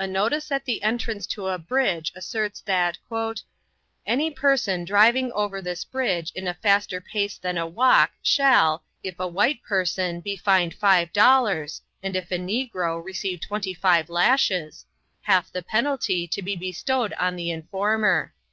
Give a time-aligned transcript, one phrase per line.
[0.00, 2.98] A notice at the entrance to a bridge asserts that
[4.04, 9.14] "any person driving over this bridge in a faster pace than a walk shall, if
[9.20, 14.86] a white person be fined five dollars, and if a negro receive twenty five lashes,
[15.22, 18.34] half the penalty to be bestowed on the informer."